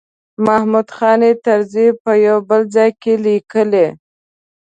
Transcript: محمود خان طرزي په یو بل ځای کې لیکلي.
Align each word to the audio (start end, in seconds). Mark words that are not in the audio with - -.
محمود 0.45 0.89
خان 0.97 1.21
طرزي 1.45 1.87
په 2.03 2.11
یو 2.25 2.37
بل 2.49 2.61
ځای 2.75 2.89
کې 3.01 3.13
لیکلي. 3.25 3.87